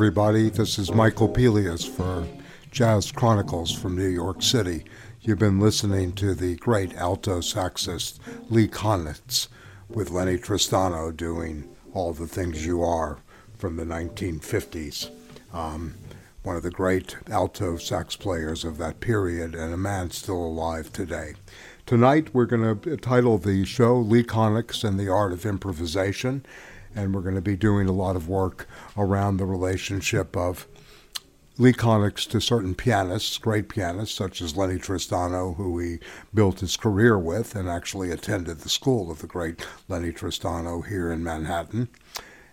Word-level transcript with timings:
everybody. 0.08 0.48
This 0.48 0.78
is 0.78 0.90
Michael 0.90 1.28
Pelias 1.28 1.86
for 1.86 2.26
Jazz 2.70 3.12
Chronicles 3.12 3.70
from 3.70 3.94
New 3.94 4.08
York 4.08 4.40
City. 4.40 4.84
You've 5.20 5.38
been 5.38 5.60
listening 5.60 6.12
to 6.12 6.34
the 6.34 6.56
great 6.56 6.94
alto 6.94 7.42
saxist 7.42 8.18
Lee 8.48 8.68
Konitz 8.68 9.48
with 9.86 10.10
Lennie 10.10 10.38
Tristano 10.38 11.14
doing 11.14 11.68
All 11.92 12.14
the 12.14 12.26
Things 12.26 12.64
You 12.64 12.82
Are 12.82 13.18
from 13.58 13.76
the 13.76 13.84
1950s. 13.84 15.10
Um, 15.52 15.96
one 16.42 16.56
of 16.56 16.62
the 16.62 16.70
great 16.70 17.18
alto 17.30 17.76
sax 17.76 18.16
players 18.16 18.64
of 18.64 18.78
that 18.78 19.00
period 19.00 19.54
and 19.54 19.74
a 19.74 19.76
man 19.76 20.10
still 20.10 20.42
alive 20.42 20.90
today. 20.90 21.34
Tonight 21.84 22.32
we're 22.32 22.46
going 22.46 22.80
to 22.80 22.96
title 22.96 23.36
the 23.36 23.66
show 23.66 23.98
Lee 23.98 24.22
Konitz 24.22 24.84
and 24.84 24.98
the 24.98 25.10
Art 25.10 25.32
of 25.32 25.44
Improvisation 25.44 26.46
and 26.94 27.14
we're 27.14 27.22
going 27.22 27.34
to 27.34 27.40
be 27.40 27.56
doing 27.56 27.88
a 27.88 27.92
lot 27.92 28.16
of 28.16 28.28
work 28.28 28.68
around 28.96 29.36
the 29.36 29.46
relationship 29.46 30.36
of 30.36 30.66
Lee 31.60 31.72
to 31.72 32.40
certain 32.40 32.76
pianists, 32.76 33.36
great 33.36 33.68
pianists 33.68 34.14
such 34.14 34.40
as 34.40 34.56
Lennie 34.56 34.78
Tristano, 34.78 35.56
who 35.56 35.76
he 35.80 35.98
built 36.32 36.60
his 36.60 36.76
career 36.76 37.18
with 37.18 37.56
and 37.56 37.68
actually 37.68 38.12
attended 38.12 38.60
the 38.60 38.68
school 38.68 39.10
of 39.10 39.20
the 39.20 39.26
great 39.26 39.66
Lennie 39.88 40.12
Tristano 40.12 40.86
here 40.86 41.10
in 41.10 41.24
Manhattan. 41.24 41.88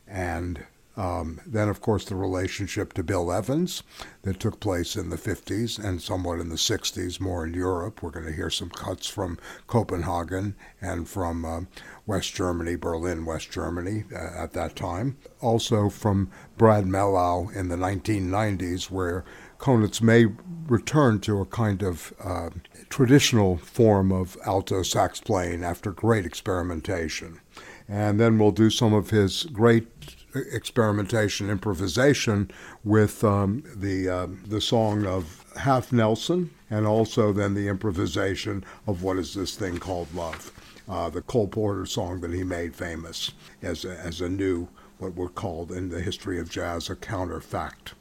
And 0.07 0.65
um, 0.97 1.41
then, 1.45 1.67
of 1.67 1.81
course, 1.81 2.05
the 2.05 2.15
relationship 2.15 2.93
to 2.93 3.03
Bill 3.03 3.31
Evans 3.31 3.83
that 4.21 4.39
took 4.39 4.59
place 4.59 4.95
in 4.95 5.09
the 5.09 5.17
50s 5.17 5.83
and 5.83 6.01
somewhat 6.01 6.39
in 6.39 6.49
the 6.49 6.55
60s, 6.55 7.19
more 7.19 7.45
in 7.45 7.53
Europe. 7.53 8.01
We're 8.01 8.11
going 8.11 8.25
to 8.25 8.31
hear 8.31 8.49
some 8.49 8.69
cuts 8.69 9.07
from 9.07 9.37
Copenhagen 9.67 10.55
and 10.81 11.07
from 11.07 11.43
uh, 11.43 11.61
West 12.05 12.33
Germany, 12.33 12.75
Berlin, 12.75 13.25
West 13.25 13.51
Germany 13.51 14.05
uh, 14.13 14.43
at 14.43 14.53
that 14.53 14.75
time. 14.75 15.17
Also 15.41 15.89
from 15.89 16.31
Brad 16.57 16.85
Mehldau 16.85 17.53
in 17.53 17.67
the 17.67 17.75
1990s, 17.75 18.89
where 18.89 19.25
Konitz 19.59 20.01
may 20.01 20.27
return 20.67 21.19
to 21.21 21.41
a 21.41 21.45
kind 21.45 21.81
of 21.81 22.13
uh, 22.23 22.49
traditional 22.89 23.57
form 23.57 24.11
of 24.11 24.37
alto 24.45 24.81
sax 24.83 25.19
playing 25.19 25.63
after 25.63 25.91
great 25.91 26.25
experimentation. 26.25 27.41
And 27.87 28.19
then 28.19 28.37
we'll 28.39 28.51
do 28.51 28.69
some 28.69 28.93
of 28.93 29.09
his 29.09 29.43
great 29.43 29.87
experimentation, 30.35 31.49
improvisation 31.49 32.51
with 32.83 33.23
um, 33.23 33.63
the 33.75 34.09
uh, 34.09 34.27
the 34.47 34.61
song 34.61 35.05
of 35.05 35.43
Half 35.57 35.91
Nelson, 35.91 36.51
and 36.69 36.85
also 36.85 37.31
then 37.31 37.53
the 37.53 37.67
improvisation 37.67 38.63
of 38.87 39.03
what 39.03 39.17
is 39.17 39.33
this 39.33 39.55
thing 39.55 39.77
called 39.77 40.13
love, 40.13 40.51
uh, 40.89 41.09
the 41.09 41.21
Cole 41.21 41.47
Porter 41.47 41.85
song 41.85 42.21
that 42.21 42.33
he 42.33 42.43
made 42.43 42.75
famous 42.75 43.31
as 43.61 43.85
a, 43.85 43.97
as 43.99 44.21
a 44.21 44.29
new 44.29 44.67
what 44.97 45.15
were 45.15 45.29
called 45.29 45.71
in 45.71 45.89
the 45.89 46.01
history 46.01 46.39
of 46.39 46.49
jazz 46.49 46.89
a 46.89 46.95
contrafact. 46.95 47.93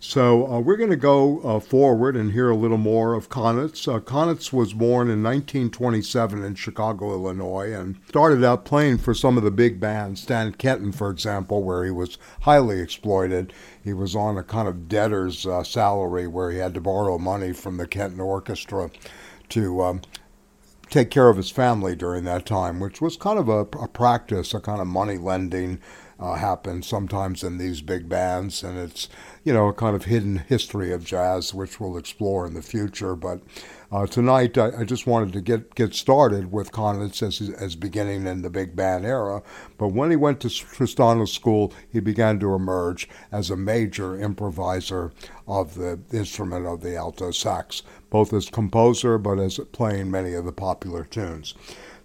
So 0.00 0.46
uh, 0.46 0.60
we're 0.60 0.76
going 0.76 0.90
to 0.90 0.96
go 0.96 1.40
uh, 1.40 1.58
forward 1.58 2.14
and 2.14 2.30
hear 2.30 2.50
a 2.50 2.56
little 2.56 2.78
more 2.78 3.14
of 3.14 3.28
Konitz. 3.28 3.92
Uh, 3.92 3.98
Konitz 3.98 4.52
was 4.52 4.72
born 4.72 5.10
in 5.10 5.24
1927 5.24 6.44
in 6.44 6.54
Chicago, 6.54 7.10
Illinois, 7.10 7.72
and 7.72 7.98
started 8.08 8.44
out 8.44 8.64
playing 8.64 8.98
for 8.98 9.12
some 9.12 9.36
of 9.36 9.42
the 9.42 9.50
big 9.50 9.80
bands, 9.80 10.22
Stan 10.22 10.52
Kenton, 10.52 10.92
for 10.92 11.10
example, 11.10 11.64
where 11.64 11.84
he 11.84 11.90
was 11.90 12.16
highly 12.42 12.78
exploited. 12.78 13.52
He 13.82 13.92
was 13.92 14.14
on 14.14 14.38
a 14.38 14.44
kind 14.44 14.68
of 14.68 14.88
debtor's 14.88 15.44
uh, 15.44 15.64
salary 15.64 16.28
where 16.28 16.52
he 16.52 16.58
had 16.58 16.74
to 16.74 16.80
borrow 16.80 17.18
money 17.18 17.52
from 17.52 17.76
the 17.76 17.88
Kenton 17.88 18.20
Orchestra 18.20 18.92
to 19.48 19.82
um, 19.82 20.02
take 20.90 21.10
care 21.10 21.28
of 21.28 21.36
his 21.36 21.50
family 21.50 21.96
during 21.96 22.22
that 22.22 22.46
time, 22.46 22.78
which 22.78 23.00
was 23.00 23.16
kind 23.16 23.38
of 23.38 23.48
a, 23.48 23.60
a 23.82 23.88
practice, 23.88 24.54
a 24.54 24.60
kind 24.60 24.80
of 24.80 24.86
money 24.86 25.18
lending 25.18 25.80
uh, 26.20 26.34
happens 26.34 26.86
sometimes 26.86 27.44
in 27.44 27.58
these 27.58 27.80
big 27.80 28.08
bands, 28.08 28.62
and 28.62 28.78
it's 28.78 29.08
you 29.44 29.52
know 29.52 29.68
a 29.68 29.72
kind 29.72 29.94
of 29.94 30.04
hidden 30.04 30.38
history 30.38 30.92
of 30.92 31.04
jazz, 31.04 31.54
which 31.54 31.78
we'll 31.78 31.96
explore 31.96 32.46
in 32.46 32.54
the 32.54 32.62
future. 32.62 33.14
But 33.14 33.40
uh, 33.92 34.06
tonight, 34.06 34.58
I, 34.58 34.80
I, 34.80 34.84
just 34.84 35.06
wanted 35.06 35.32
to 35.32 35.40
get 35.40 35.74
get 35.74 35.94
started 35.94 36.50
with 36.50 36.72
Konitz 36.72 37.22
as, 37.22 37.48
as 37.50 37.76
beginning 37.76 38.26
in 38.26 38.42
the 38.42 38.50
big 38.50 38.74
band 38.74 39.06
era. 39.06 39.42
But 39.78 39.88
when 39.88 40.10
he 40.10 40.16
went 40.16 40.40
to 40.40 40.50
Tristano's 40.50 41.32
School, 41.32 41.72
he 41.90 42.00
began 42.00 42.40
to 42.40 42.54
emerge 42.54 43.08
as 43.30 43.50
a 43.50 43.56
major 43.56 44.18
improviser 44.18 45.12
of 45.46 45.74
the 45.74 46.00
instrument 46.12 46.66
of 46.66 46.82
the 46.82 46.96
alto 46.96 47.30
sax, 47.30 47.82
both 48.10 48.32
as 48.32 48.50
composer 48.50 49.18
but 49.18 49.38
as 49.38 49.58
playing 49.72 50.10
many 50.10 50.34
of 50.34 50.44
the 50.44 50.52
popular 50.52 51.04
tunes. 51.04 51.54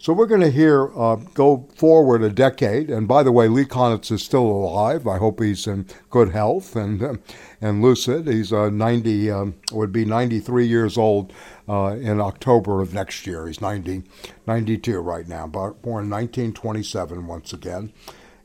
So 0.04 0.12
we're 0.12 0.28
going 0.28 0.42
to 0.42 0.52
hear 0.52 0.92
uh, 1.00 1.16
go 1.34 1.66
forward 1.78 2.24
a 2.24 2.30
decade. 2.30 2.90
And 2.90 3.08
by 3.08 3.24
the 3.24 3.32
way, 3.32 3.48
Lee 3.48 3.64
Konitz 3.64 4.12
is 4.12 4.22
still 4.22 4.46
alive. 4.46 5.08
I 5.08 5.18
hope 5.18 5.40
he's 5.40 5.66
in 5.66 5.86
good 6.10 6.34
health 6.34 6.76
and 6.76 7.02
uh, 7.02 7.14
and 7.62 7.82
lucid. 7.82 8.28
He's 8.28 8.52
uh, 8.52 8.70
90 8.70 9.32
um, 9.32 9.56
would 9.72 9.94
be 9.94 10.04
93 10.04 10.68
years 10.68 10.98
old 10.98 11.32
uh, 11.70 11.96
in 12.02 12.20
October 12.20 12.82
of 12.82 12.94
next 12.94 13.26
year. 13.26 13.48
He's 13.48 13.62
90 13.62 14.04
92 14.46 15.00
right 15.00 15.26
now, 15.26 15.48
born 15.48 16.10
1927 16.10 17.26
once 17.26 17.54
again. 17.54 17.94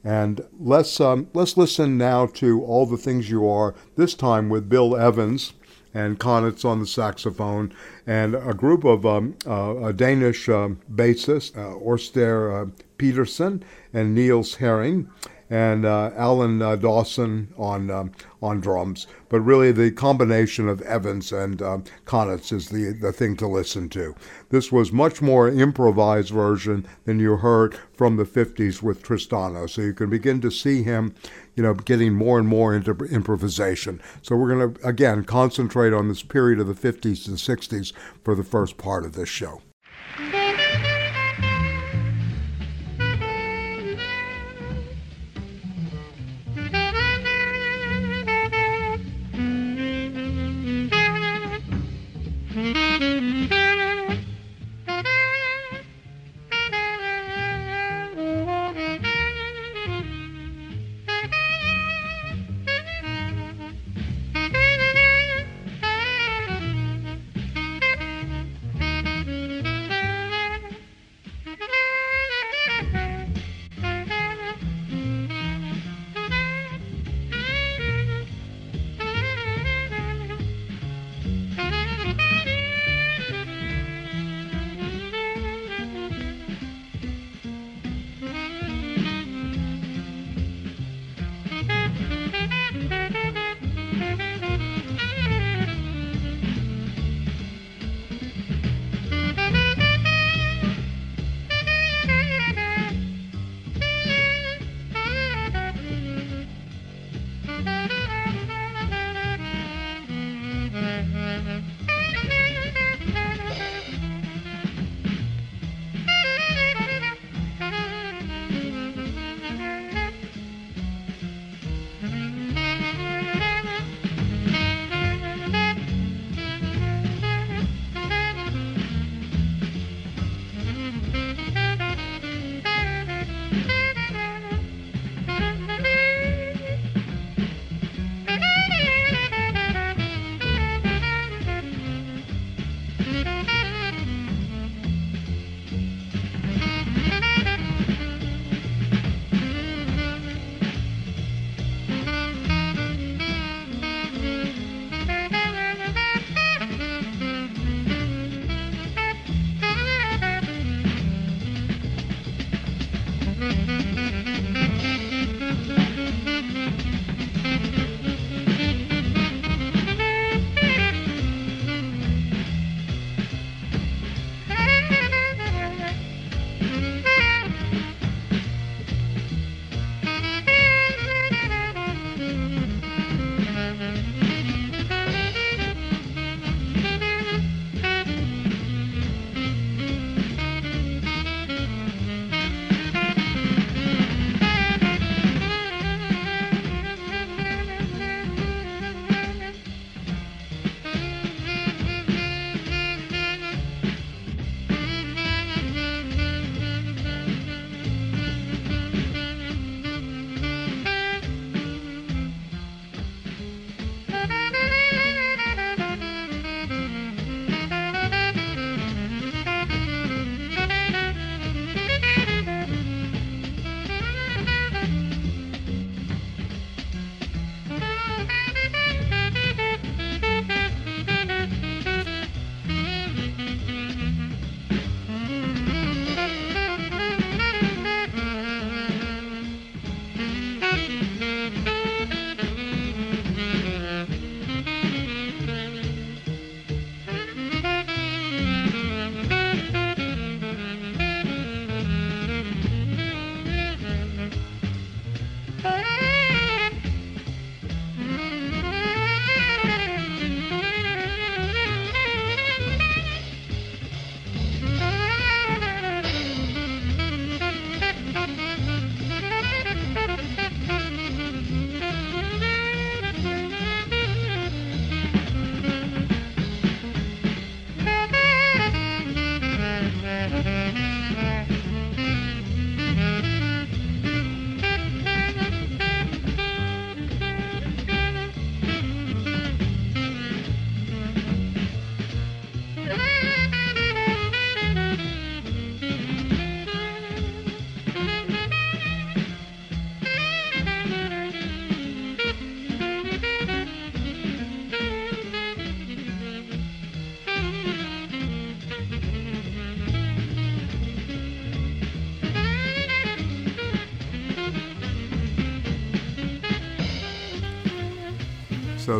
And 0.04 0.40
let's 0.60 1.00
um, 1.00 1.26
let's 1.34 1.56
listen 1.56 1.98
now 1.98 2.26
to 2.26 2.62
all 2.62 2.86
the 2.86 2.96
things 2.96 3.30
you 3.30 3.48
are. 3.48 3.74
This 3.96 4.14
time 4.14 4.48
with 4.48 4.68
Bill 4.68 4.96
Evans 4.96 5.54
and 5.94 6.18
Konitz 6.18 6.64
on 6.64 6.80
the 6.80 6.86
saxophone, 6.86 7.72
and 8.06 8.34
a 8.34 8.54
group 8.54 8.84
of 8.84 9.06
um, 9.06 9.36
uh, 9.46 9.76
a 9.84 9.92
Danish 9.92 10.48
um, 10.48 10.80
bassist, 10.92 11.56
uh, 11.56 11.74
Orster 11.74 12.52
uh, 12.52 12.66
Peterson 12.98 13.64
and 13.92 14.14
Niels 14.14 14.56
Henning, 14.56 15.10
and 15.50 15.86
uh, 15.86 16.10
Alan 16.14 16.60
uh, 16.60 16.76
Dawson 16.76 17.52
on 17.56 17.90
um, 17.90 18.12
on 18.42 18.60
drums. 18.60 19.06
But 19.28 19.40
really, 19.40 19.72
the 19.72 19.90
combination 19.90 20.68
of 20.68 20.82
Evans 20.82 21.32
and 21.32 21.62
um, 21.62 21.84
is 22.12 22.68
the 22.68 22.96
the 23.00 23.12
thing 23.12 23.36
to 23.36 23.46
listen 23.46 23.88
to. 23.90 24.14
This 24.50 24.70
was 24.70 24.92
much 24.92 25.22
more 25.22 25.48
improvised 25.48 26.30
version 26.30 26.86
than 27.04 27.18
you 27.18 27.36
heard 27.36 27.78
from 27.94 28.16
the 28.16 28.24
50s 28.24 28.82
with 28.82 29.02
Tristano. 29.02 29.68
So 29.68 29.82
you 29.82 29.94
can 29.94 30.10
begin 30.10 30.40
to 30.42 30.50
see 30.50 30.82
him, 30.82 31.14
you 31.58 31.64
know, 31.64 31.74
getting 31.74 32.14
more 32.14 32.38
and 32.38 32.46
more 32.46 32.72
into 32.72 32.92
improvisation. 33.06 34.00
So 34.22 34.36
we're 34.36 34.54
going 34.54 34.74
to 34.74 34.86
again 34.86 35.24
concentrate 35.24 35.92
on 35.92 36.06
this 36.06 36.22
period 36.22 36.60
of 36.60 36.68
the 36.68 36.72
50s 36.72 37.26
and 37.26 37.36
60s 37.36 37.92
for 38.22 38.36
the 38.36 38.44
first 38.44 38.78
part 38.78 39.04
of 39.04 39.14
this 39.14 39.28
show. 39.28 39.60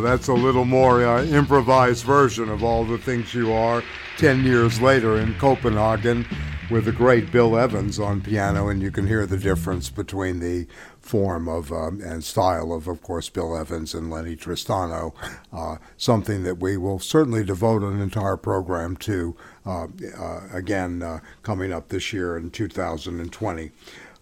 That's 0.01 0.27
a 0.27 0.33
little 0.33 0.65
more 0.65 1.05
uh, 1.05 1.23
improvised 1.25 2.05
version 2.05 2.49
of 2.49 2.63
all 2.63 2.85
the 2.85 2.97
things 2.97 3.33
you 3.33 3.51
are 3.51 3.83
10 4.17 4.43
years 4.43 4.81
later 4.81 5.17
in 5.17 5.33
Copenhagen 5.35 6.25
with 6.69 6.85
the 6.85 6.91
great 6.91 7.31
Bill 7.31 7.57
Evans 7.57 7.99
on 7.99 8.21
piano, 8.21 8.67
and 8.67 8.81
you 8.81 8.91
can 8.91 9.07
hear 9.07 9.25
the 9.25 9.37
difference 9.37 9.89
between 9.89 10.39
the 10.39 10.67
form 10.99 11.47
of 11.47 11.71
um, 11.71 11.99
and 12.01 12.23
style 12.23 12.71
of, 12.71 12.87
of 12.87 13.01
course, 13.01 13.29
Bill 13.29 13.57
Evans 13.57 13.93
and 13.93 14.11
Lennie 14.11 14.35
Tristano. 14.35 15.13
Uh, 15.51 15.77
something 15.97 16.43
that 16.43 16.59
we 16.59 16.77
will 16.77 16.99
certainly 16.99 17.43
devote 17.43 17.81
an 17.81 17.99
entire 17.99 18.37
program 18.37 18.95
to 18.97 19.35
uh, 19.65 19.87
uh, 20.17 20.41
again 20.53 21.01
uh, 21.01 21.19
coming 21.41 21.73
up 21.73 21.89
this 21.89 22.13
year 22.13 22.37
in 22.37 22.51
2020. 22.51 23.71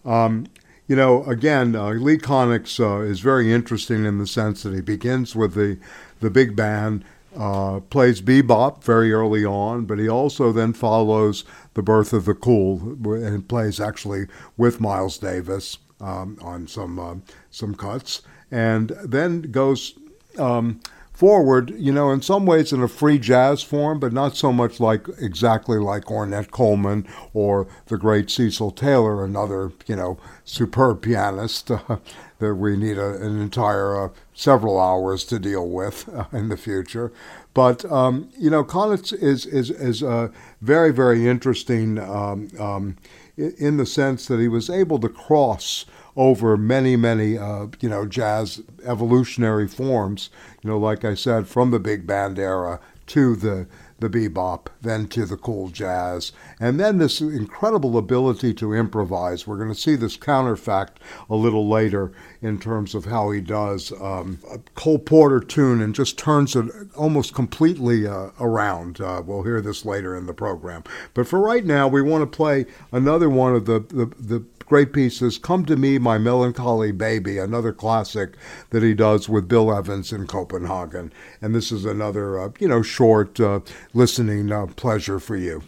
Um, 0.04 0.46
you 0.88 0.96
know, 0.96 1.22
again, 1.24 1.76
uh, 1.76 1.90
Lee 1.90 2.16
Konitz 2.16 2.80
uh, 2.80 3.02
is 3.02 3.20
very 3.20 3.52
interesting 3.52 4.06
in 4.06 4.18
the 4.18 4.26
sense 4.26 4.62
that 4.62 4.74
he 4.74 4.80
begins 4.80 5.36
with 5.36 5.54
the 5.54 5.78
the 6.20 6.30
big 6.30 6.56
band 6.56 7.04
uh, 7.36 7.78
plays 7.90 8.20
bebop 8.20 8.82
very 8.82 9.12
early 9.12 9.44
on, 9.44 9.84
but 9.84 9.98
he 9.98 10.08
also 10.08 10.50
then 10.50 10.72
follows 10.72 11.44
the 11.74 11.82
birth 11.82 12.12
of 12.12 12.24
the 12.24 12.34
cool 12.34 12.96
and 13.14 13.48
plays 13.48 13.78
actually 13.78 14.26
with 14.56 14.80
Miles 14.80 15.18
Davis 15.18 15.78
um, 16.00 16.38
on 16.40 16.66
some 16.66 16.98
uh, 16.98 17.16
some 17.50 17.74
cuts, 17.74 18.22
and 18.50 18.88
then 19.04 19.42
goes 19.42 19.94
um, 20.38 20.80
forward. 21.18 21.74
You 21.76 21.90
know, 21.90 22.12
in 22.12 22.22
some 22.22 22.46
ways 22.46 22.72
in 22.72 22.80
a 22.80 22.86
free 22.86 23.18
jazz 23.18 23.60
form, 23.60 23.98
but 23.98 24.12
not 24.12 24.36
so 24.36 24.52
much 24.52 24.78
like 24.78 25.08
exactly 25.20 25.78
like 25.78 26.04
Ornette 26.04 26.52
Coleman 26.52 27.08
or 27.34 27.66
the 27.86 27.98
great 27.98 28.30
Cecil 28.30 28.70
Taylor, 28.70 29.24
another 29.24 29.72
you 29.86 29.96
know 29.96 30.16
superb 30.44 31.02
pianist. 31.02 31.72
Uh, 31.72 31.96
that 32.38 32.54
we 32.54 32.76
need 32.76 32.96
a, 32.96 33.16
an 33.16 33.40
entire 33.40 34.04
uh, 34.04 34.08
several 34.32 34.80
hours 34.80 35.24
to 35.24 35.40
deal 35.40 35.68
with 35.68 36.08
uh, 36.08 36.26
in 36.32 36.50
the 36.50 36.56
future. 36.56 37.10
But 37.52 37.84
um, 37.90 38.30
you 38.38 38.48
know, 38.48 38.62
Konitz 38.62 39.12
is 39.12 39.44
is 39.44 39.70
is 39.70 40.04
uh, 40.04 40.28
very 40.60 40.92
very 40.92 41.26
interesting 41.26 41.98
um, 41.98 42.48
um, 42.60 42.96
in 43.36 43.76
the 43.76 43.86
sense 43.86 44.26
that 44.26 44.38
he 44.38 44.46
was 44.46 44.70
able 44.70 45.00
to 45.00 45.08
cross 45.08 45.84
over 46.18 46.56
many 46.56 46.96
many 46.96 47.38
uh, 47.38 47.68
you 47.80 47.88
know 47.88 48.04
jazz 48.04 48.60
evolutionary 48.84 49.68
forms. 49.68 50.28
You 50.62 50.70
know, 50.70 50.78
like 50.78 51.04
I 51.04 51.14
said, 51.14 51.46
from 51.46 51.70
the 51.70 51.78
big 51.78 52.06
band 52.06 52.38
era 52.38 52.80
to 53.06 53.36
the 53.36 53.66
the 54.00 54.08
bebop, 54.08 54.66
then 54.80 55.08
to 55.08 55.26
the 55.26 55.36
cool 55.36 55.70
jazz, 55.70 56.30
and 56.60 56.78
then 56.78 56.98
this 56.98 57.20
incredible 57.20 57.98
ability 57.98 58.54
to 58.54 58.72
improvise. 58.72 59.44
We're 59.44 59.56
going 59.56 59.72
to 59.72 59.74
see 59.74 59.96
this 59.96 60.16
contrafact 60.16 60.98
a 61.28 61.34
little 61.34 61.68
later 61.68 62.12
in 62.40 62.60
terms 62.60 62.94
of 62.94 63.06
how 63.06 63.30
he 63.30 63.40
does 63.40 63.92
um, 64.00 64.38
a 64.48 64.58
Cole 64.76 65.00
Porter 65.00 65.40
tune 65.40 65.80
and 65.80 65.96
just 65.96 66.16
turns 66.16 66.54
it 66.54 66.66
almost 66.96 67.34
completely 67.34 68.06
uh, 68.06 68.30
around. 68.38 69.00
Uh, 69.00 69.20
we'll 69.24 69.42
hear 69.42 69.60
this 69.60 69.84
later 69.84 70.14
in 70.16 70.26
the 70.26 70.34
program. 70.34 70.84
But 71.12 71.26
for 71.26 71.40
right 71.40 71.64
now, 71.64 71.88
we 71.88 72.00
want 72.00 72.22
to 72.22 72.36
play 72.36 72.66
another 72.92 73.28
one 73.28 73.56
of 73.56 73.66
the, 73.66 73.80
the, 73.80 74.06
the 74.16 74.44
great 74.68 74.92
pieces, 74.92 75.38
Come 75.38 75.64
to 75.64 75.76
Me, 75.76 75.98
My 75.98 76.18
Melancholy 76.18 76.92
Baby, 76.92 77.38
another 77.38 77.72
classic 77.72 78.36
that 78.70 78.82
he 78.82 78.94
does 78.94 79.28
with 79.28 79.48
Bill 79.48 79.74
Evans 79.74 80.12
in 80.12 80.26
Copenhagen. 80.26 81.12
And 81.40 81.54
this 81.54 81.72
is 81.72 81.84
another, 81.84 82.38
uh, 82.38 82.50
you 82.60 82.68
know, 82.68 82.82
short 82.82 83.40
uh, 83.40 83.60
listening 83.94 84.52
uh, 84.52 84.66
pleasure 84.66 85.18
for 85.18 85.36
you. 85.36 85.62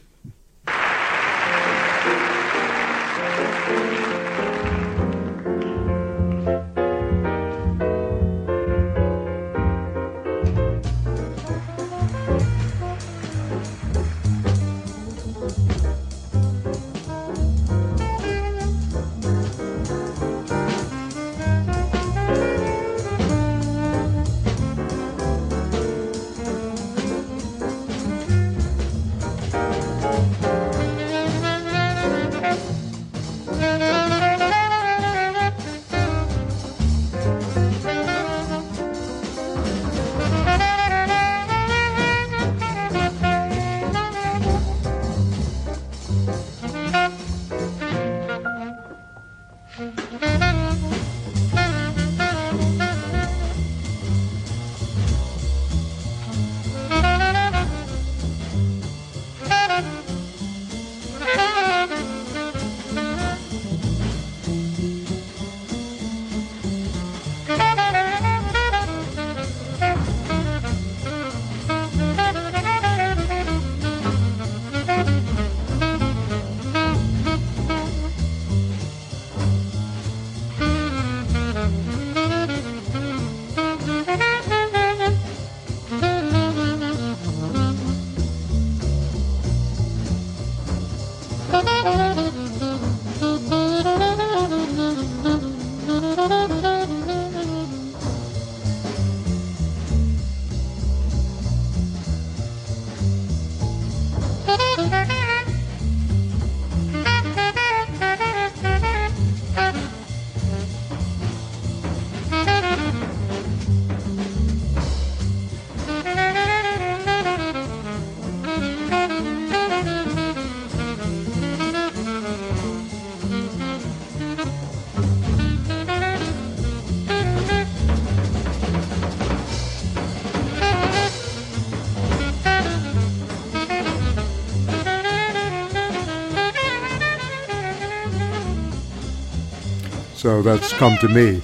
So 140.21 140.43
that's 140.43 140.71
Come 140.75 140.99
to 140.99 141.09
Me, 141.09 141.41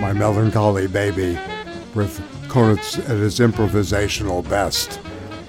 My 0.00 0.12
Melancholy 0.12 0.88
Baby, 0.88 1.38
with 1.94 2.20
Konitz 2.48 2.98
at 2.98 3.18
his 3.18 3.38
improvisational 3.38 4.42
best, 4.50 4.98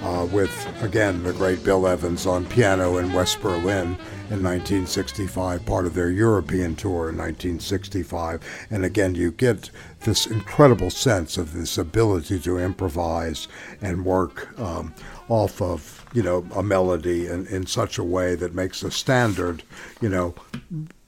uh, 0.03 0.27
with, 0.31 0.53
again, 0.83 1.23
the 1.23 1.33
great 1.33 1.63
Bill 1.63 1.87
Evans 1.87 2.27
on 2.27 2.45
piano 2.45 2.97
in 2.97 3.11
West 3.13 3.41
Berlin 3.41 3.97
in 4.29 4.43
1965, 4.43 5.65
part 5.65 5.87
of 5.87 5.95
their 5.95 6.11
European 6.11 6.75
tour 6.75 7.09
in 7.09 7.17
1965. 7.17 8.41
And 8.69 8.85
again, 8.85 9.15
you 9.15 9.31
get 9.31 9.71
this 10.01 10.27
incredible 10.27 10.91
sense 10.91 11.35
of 11.35 11.53
this 11.53 11.79
ability 11.79 12.41
to 12.41 12.59
improvise 12.59 13.47
and 13.81 14.05
work 14.05 14.55
um, 14.59 14.93
off 15.29 15.63
of, 15.63 16.05
you 16.13 16.21
know, 16.21 16.45
a 16.55 16.61
melody 16.61 17.25
in, 17.25 17.47
in 17.47 17.65
such 17.65 17.97
a 17.97 18.03
way 18.03 18.35
that 18.35 18.53
makes 18.53 18.83
a 18.83 18.91
standard, 18.91 19.63
you 19.99 20.09
know, 20.09 20.35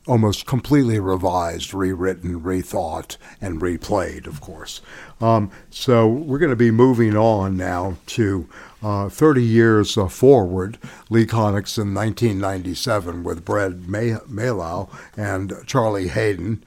almost 0.08 0.46
completely 0.46 1.00
revised, 1.00 1.74
rewritten, 1.74 2.42
rethought, 2.42 3.18
and 3.42 3.62
replayed, 3.62 4.26
of 4.26 4.42
course. 4.42 4.82
Um, 5.20 5.52
so 5.70 6.08
we're 6.08 6.40
going 6.40 6.50
to 6.50 6.56
be 6.56 6.72
moving 6.72 7.16
on 7.16 7.58
now 7.58 7.98
to 8.08 8.48
uh, 8.82 9.10
30 9.10 9.44
years 9.44 9.98
uh, 9.98 10.08
forward, 10.08 10.78
Lee 11.10 11.26
Konitz 11.26 11.78
in 11.78 11.94
1997 11.94 13.24
with 13.24 13.44
Brad 13.44 13.82
Mehldau 13.82 14.90
and 15.16 15.54
Charlie 15.66 16.10
Haden 16.10 16.64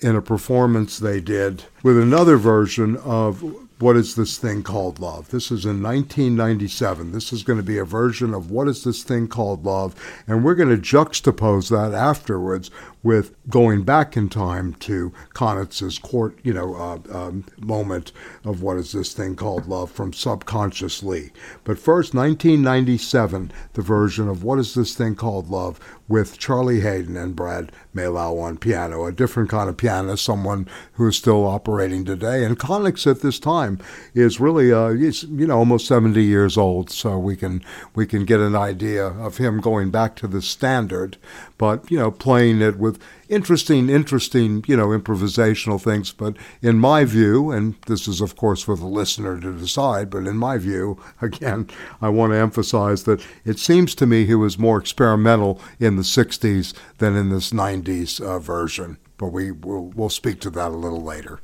in 0.00 0.16
a 0.16 0.22
performance 0.22 0.98
they 0.98 1.20
did 1.20 1.64
with 1.82 1.98
another 1.98 2.36
version 2.36 2.96
of 2.96 3.42
what 3.78 3.96
is 3.96 4.14
this 4.14 4.38
thing 4.38 4.62
called 4.62 5.00
love? 5.00 5.30
This 5.30 5.50
is 5.50 5.64
in 5.64 5.82
1997. 5.82 7.12
This 7.12 7.32
is 7.32 7.42
going 7.42 7.58
to 7.58 7.64
be 7.64 7.78
a 7.78 7.84
version 7.84 8.32
of 8.32 8.50
what 8.50 8.68
is 8.68 8.84
this 8.84 9.02
thing 9.02 9.26
called 9.26 9.64
love? 9.64 9.94
And 10.26 10.44
we're 10.44 10.54
going 10.54 10.68
to 10.70 10.76
juxtapose 10.76 11.70
that 11.70 11.96
afterwards 11.96 12.70
with 13.04 13.34
going 13.48 13.82
back 13.82 14.16
in 14.16 14.28
time 14.28 14.72
to 14.74 15.12
Konitz's 15.34 15.98
court, 15.98 16.36
you 16.42 16.52
know, 16.52 16.74
uh, 16.74 16.98
um, 17.16 17.44
moment 17.60 18.10
of 18.44 18.62
what 18.62 18.78
is 18.78 18.92
this 18.92 19.12
thing 19.12 19.36
called 19.36 19.68
love 19.68 19.92
from 19.92 20.12
Subconscious-Lee. 20.12 21.30
But 21.62 21.78
first, 21.78 22.14
1997, 22.14 23.52
the 23.74 23.82
version 23.82 24.28
of 24.28 24.42
what 24.42 24.58
is 24.58 24.74
this 24.74 24.96
thing 24.96 25.14
called 25.14 25.50
love 25.50 25.78
with 26.08 26.38
Charlie 26.38 26.80
Haden 26.80 27.16
and 27.16 27.36
Brad 27.36 27.72
Mehldau 27.94 28.40
on 28.42 28.58
piano, 28.58 29.06
a 29.06 29.12
different 29.12 29.48
kind 29.48 29.68
of 29.68 29.76
pianist, 29.76 30.24
someone 30.24 30.68
who 30.94 31.08
is 31.08 31.16
still 31.16 31.46
operating 31.46 32.04
today. 32.04 32.44
And 32.44 32.58
Konitz 32.58 33.10
at 33.10 33.20
this 33.20 33.38
time 33.38 33.78
is 34.14 34.40
really, 34.40 34.72
uh, 34.72 34.90
he's, 34.90 35.24
you 35.24 35.46
know, 35.46 35.58
almost 35.58 35.86
70 35.86 36.22
years 36.22 36.56
old, 36.58 36.90
so 36.90 37.18
we 37.18 37.36
can 37.36 37.62
we 37.94 38.06
can 38.06 38.24
get 38.24 38.40
an 38.40 38.56
idea 38.56 39.06
of 39.06 39.38
him 39.38 39.60
going 39.60 39.90
back 39.90 40.16
to 40.16 40.26
the 40.26 40.42
standard, 40.42 41.16
but 41.58 41.90
you 41.90 41.98
know, 41.98 42.10
playing 42.10 42.60
it 42.60 42.78
with 42.78 42.93
interesting, 43.28 43.88
interesting, 43.88 44.64
you 44.66 44.76
know, 44.76 44.88
improvisational 44.88 45.80
things. 45.80 46.12
But 46.12 46.36
in 46.62 46.78
my 46.78 47.04
view, 47.04 47.50
and 47.50 47.74
this 47.86 48.06
is, 48.08 48.20
of 48.20 48.36
course, 48.36 48.62
for 48.62 48.76
the 48.76 48.86
listener 48.86 49.40
to 49.40 49.52
decide, 49.58 50.10
but 50.10 50.26
in 50.26 50.36
my 50.36 50.58
view, 50.58 51.00
again, 51.20 51.68
I 52.00 52.08
want 52.08 52.32
to 52.32 52.38
emphasize 52.38 53.04
that 53.04 53.24
it 53.44 53.58
seems 53.58 53.94
to 53.96 54.06
me 54.06 54.24
he 54.24 54.34
was 54.34 54.58
more 54.58 54.78
experimental 54.78 55.60
in 55.78 55.96
the 55.96 56.02
60s 56.02 56.74
than 56.98 57.16
in 57.16 57.30
this 57.30 57.50
90s 57.50 58.20
uh, 58.20 58.38
version. 58.38 58.98
But 59.16 59.28
we 59.28 59.52
will 59.52 59.92
we'll 59.94 60.08
speak 60.08 60.40
to 60.40 60.50
that 60.50 60.72
a 60.72 60.76
little 60.76 61.02
later. 61.02 61.40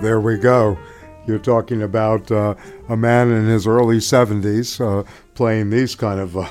There 0.00 0.20
we 0.20 0.38
go. 0.38 0.78
You're 1.26 1.38
talking 1.38 1.82
about 1.82 2.30
uh, 2.30 2.54
a 2.88 2.96
man 2.96 3.30
in 3.30 3.46
his 3.46 3.66
early 3.66 3.98
70s 3.98 4.80
uh, 4.80 5.08
playing 5.34 5.68
these 5.68 5.94
kind 5.94 6.18
of 6.18 6.36
uh, 6.36 6.48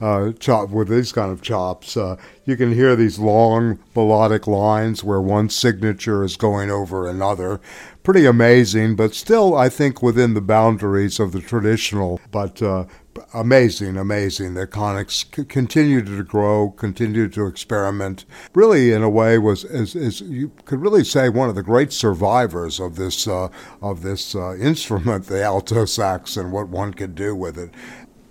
uh, 0.00 0.32
chop 0.32 0.70
with 0.70 0.88
these 0.88 1.12
kind 1.12 1.30
of 1.30 1.42
chops. 1.42 1.96
Uh, 1.96 2.16
you 2.46 2.56
can 2.56 2.72
hear 2.72 2.96
these 2.96 3.18
long 3.18 3.78
melodic 3.94 4.46
lines 4.46 5.04
where 5.04 5.20
one 5.20 5.50
signature 5.50 6.24
is 6.24 6.36
going 6.36 6.70
over 6.70 7.08
another. 7.08 7.60
Pretty 8.02 8.24
amazing, 8.24 8.96
but 8.96 9.14
still, 9.14 9.54
I 9.54 9.68
think 9.68 10.02
within 10.02 10.32
the 10.32 10.40
boundaries 10.40 11.20
of 11.20 11.32
the 11.32 11.40
traditional. 11.40 12.20
But 12.30 12.62
uh, 12.62 12.86
amazing, 13.34 13.96
amazing. 13.96 14.54
The 14.54 14.66
Konitz 14.66 15.24
c- 15.34 15.44
continued 15.44 16.06
to 16.06 16.22
grow, 16.22 16.70
continued 16.70 17.32
to 17.34 17.46
experiment. 17.46 18.24
Really, 18.54 18.92
in 18.92 19.02
a 19.02 19.10
way, 19.10 19.38
was 19.38 19.64
is, 19.64 19.94
is 19.94 20.20
you 20.20 20.52
could 20.64 20.80
really 20.80 21.04
say 21.04 21.28
one 21.28 21.48
of 21.48 21.54
the 21.54 21.62
great 21.62 21.92
survivors 21.92 22.80
of 22.80 22.96
this 22.96 23.26
uh, 23.26 23.48
of 23.82 24.02
this 24.02 24.34
uh, 24.34 24.56
instrument, 24.56 25.26
the 25.26 25.42
alto 25.42 25.84
sax, 25.84 26.36
and 26.36 26.52
what 26.52 26.68
one 26.68 26.94
could 26.94 27.14
do 27.14 27.34
with 27.34 27.58
it. 27.58 27.70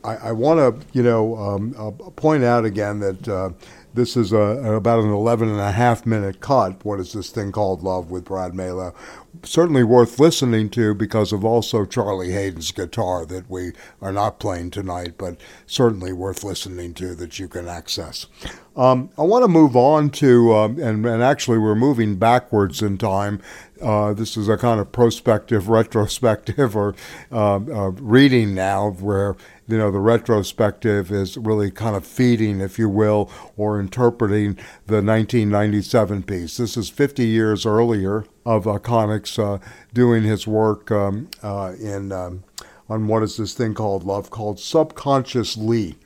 I, 0.07 0.29
I 0.29 0.31
want 0.31 0.59
to, 0.81 0.87
you 0.97 1.03
know, 1.03 1.35
um, 1.35 1.75
uh, 1.77 1.91
point 2.11 2.43
out 2.43 2.63
again 2.63 2.99
that 3.01 3.27
uh, 3.27 3.49
this 3.93 4.15
is 4.15 4.31
a, 4.31 4.37
about 4.37 5.03
an 5.03 5.11
11 5.11 5.49
and 5.49 5.59
a 5.59 5.71
half 5.71 6.05
minute 6.05 6.39
cut. 6.39 6.85
What 6.85 6.99
is 6.99 7.11
this 7.11 7.29
thing 7.29 7.51
called 7.51 7.83
Love 7.83 8.09
with 8.09 8.25
Brad 8.25 8.53
Mehldau? 8.53 8.95
Certainly 9.43 9.83
worth 9.83 10.19
listening 10.19 10.69
to 10.71 10.95
because 10.95 11.33
of 11.33 11.43
also 11.43 11.85
Charlie 11.85 12.31
Haden's 12.31 12.71
guitar 12.71 13.25
that 13.25 13.49
we 13.49 13.73
are 14.01 14.11
not 14.11 14.39
playing 14.39 14.71
tonight, 14.71 15.15
but 15.17 15.39
certainly 15.65 16.13
worth 16.13 16.43
listening 16.43 16.93
to 16.95 17.13
that 17.15 17.37
you 17.37 17.47
can 17.47 17.67
access. 17.67 18.27
Um, 18.75 19.09
I 19.17 19.23
want 19.23 19.43
to 19.43 19.47
move 19.47 19.75
on 19.75 20.11
to, 20.11 20.55
um, 20.55 20.79
and, 20.79 21.05
and, 21.05 21.23
actually 21.23 21.57
we're 21.57 21.75
moving 21.75 22.15
backwards 22.15 22.83
in 22.83 22.99
time. 22.99 23.41
Uh, 23.81 24.13
this 24.13 24.37
is 24.37 24.47
a 24.47 24.57
kind 24.57 24.79
of 24.79 24.91
prospective, 24.91 25.67
retrospective, 25.67 26.75
or 26.75 26.95
uh, 27.31 27.55
uh, 27.55 27.89
reading 27.91 28.53
now 28.53 28.91
where 28.91 29.35
you 29.67 29.77
know, 29.77 29.91
the 29.91 29.99
retrospective 29.99 31.11
is 31.11 31.37
really 31.37 31.69
kind 31.71 31.95
of 31.95 32.05
feeding, 32.05 32.61
if 32.61 32.79
you 32.79 32.87
will, 32.87 33.29
or 33.57 33.79
interpreting 33.79 34.55
the 34.85 35.01
1997 35.03 36.23
piece. 36.23 36.57
This 36.57 36.77
is 36.77 36.89
50 36.89 37.25
years 37.25 37.65
earlier 37.65 38.25
of 38.45 38.65
uh, 38.65 38.79
Konitz 38.79 39.37
uh, 39.37 39.59
doing 39.93 40.23
his 40.23 40.47
work 40.47 40.89
um, 40.91 41.29
uh, 41.43 41.73
in 41.79 42.11
um, 42.11 42.43
on 42.89 43.07
what 43.07 43.21
is 43.21 43.35
this 43.35 43.53
thing 43.53 43.73
called 43.73 44.05
love 44.05 44.29
called 44.29 44.59
Subconscious-Lee. 44.59 45.97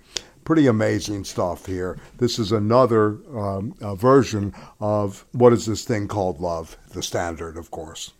Pretty 0.43 0.65
amazing 0.65 1.23
stuff 1.23 1.67
here. 1.67 1.99
This 2.17 2.39
is 2.39 2.51
another 2.51 3.19
um, 3.37 3.75
version 3.95 4.55
of 4.79 5.23
what 5.33 5.53
is 5.53 5.67
this 5.67 5.85
thing 5.85 6.07
called 6.07 6.41
love, 6.41 6.77
the 6.93 7.03
standard, 7.03 7.57
of 7.57 7.69
course. 7.69 8.13